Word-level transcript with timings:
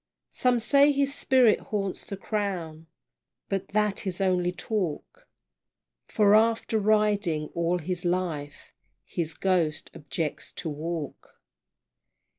Some 0.31 0.57
say 0.57 0.91
his 0.91 1.13
spirit 1.13 1.59
haunts 1.59 2.03
the 2.05 2.17
Crown, 2.17 2.87
But 3.49 3.67
that 3.67 4.07
is 4.07 4.19
only 4.19 4.51
talk 4.51 5.27
For 6.07 6.33
after 6.33 6.79
riding 6.79 7.49
all 7.49 7.77
his 7.77 8.03
life, 8.03 8.73
His 9.05 9.35
ghost 9.35 9.91
objects 9.93 10.51
to 10.53 10.69
walk! 10.71 11.39